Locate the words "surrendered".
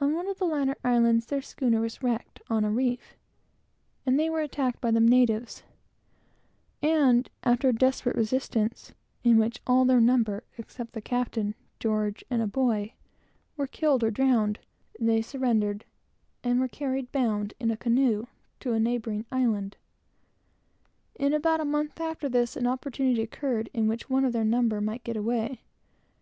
15.20-15.84